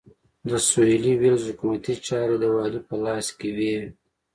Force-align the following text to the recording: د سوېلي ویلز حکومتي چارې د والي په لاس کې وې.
د 0.49 0.51
سوېلي 0.67 1.13
ویلز 1.21 1.43
حکومتي 1.49 1.93
چارې 2.07 2.35
د 2.39 2.45
والي 2.55 2.81
په 2.87 2.95
لاس 3.05 3.27
کې 3.39 3.49
وې. 3.57 3.77